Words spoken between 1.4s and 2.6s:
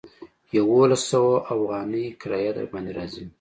اوغانۍ کرايه